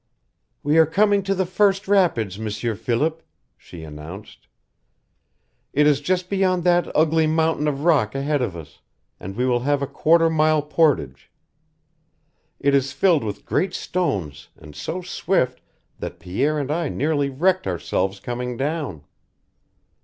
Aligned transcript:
"We 0.63 0.79
are 0.79 0.87
coming 0.87 1.21
to 1.21 1.35
the 1.35 1.45
first 1.45 1.87
rapids, 1.87 2.39
M'sieur 2.39 2.73
Philip," 2.73 3.21
she 3.55 3.83
announced. 3.83 4.47
"It 5.73 5.85
is 5.85 6.01
just 6.01 6.27
beyond 6.27 6.63
that 6.63 6.89
ugly 6.95 7.27
mountain 7.27 7.67
of 7.67 7.83
rock 7.83 8.15
ahead 8.15 8.41
of 8.41 8.57
us, 8.57 8.81
and 9.19 9.35
we 9.35 9.45
will 9.45 9.59
have 9.59 9.83
a 9.83 9.85
quarter 9.85 10.27
mile 10.27 10.63
portage. 10.63 11.29
It 12.59 12.73
is 12.73 12.93
filled 12.93 13.23
with 13.23 13.45
great 13.45 13.75
stones 13.75 14.49
and 14.57 14.75
so 14.75 15.03
swift 15.03 15.61
that 15.99 16.19
Pierre 16.19 16.57
and 16.57 16.71
I 16.71 16.89
nearly 16.89 17.29
wrecked 17.29 17.67
ourselves 17.67 18.19
coming 18.19 18.57
down." 18.57 19.03